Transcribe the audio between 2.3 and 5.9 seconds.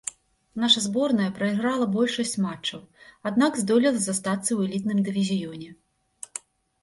матчаў, аднак здолела застацца ў элітным дывізіёне.